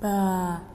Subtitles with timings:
[0.00, 0.62] 爸